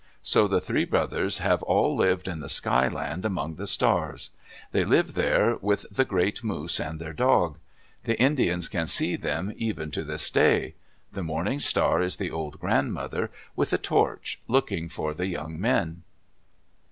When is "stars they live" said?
3.67-5.13